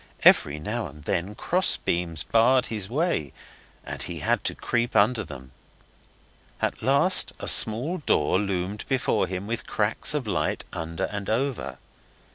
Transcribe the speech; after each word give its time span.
Every 0.23 0.57
now 0.57 0.87
and 0.87 1.03
then 1.03 1.35
cross 1.35 1.77
beams 1.77 2.23
barred 2.23 2.65
his 2.73 2.89
way, 2.89 3.33
and 3.85 4.01
he 4.01 4.21
had 4.21 4.43
to 4.45 4.55
creep 4.55 4.95
under 4.95 5.23
them. 5.23 5.51
At 6.59 6.81
last 6.81 7.33
a 7.39 7.47
small 7.47 7.99
door 7.99 8.39
loomed 8.39 8.83
before 8.89 9.27
him 9.27 9.45
with 9.45 9.67
cracks 9.67 10.15
of 10.15 10.25
light 10.25 10.63
under 10.73 11.03
and 11.03 11.29
over. 11.29 11.77